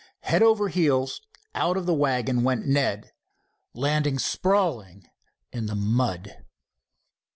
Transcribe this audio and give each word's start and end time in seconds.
Head 0.21 0.41
over 0.41 0.69
heels 0.69 1.21
out 1.53 1.77
of 1.77 1.85
the 1.85 1.93
wagon 1.93 2.41
went 2.43 2.65
Ned, 2.65 3.11
landing 3.75 4.17
sprawling 4.17 5.07
in 5.51 5.67
the 5.67 5.75
mud. 5.75 6.43